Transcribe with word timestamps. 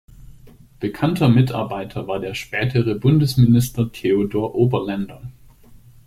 Bekannter 0.79 1.29
Mitarbeiter 1.29 2.07
war 2.07 2.19
der 2.19 2.33
spätere 2.33 2.95
Bundesminister 2.95 3.91
Theodor 3.91 4.55
Oberländer. 4.55 5.21